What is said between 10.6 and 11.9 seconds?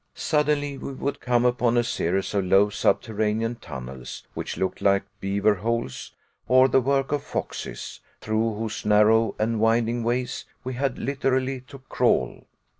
we had literally to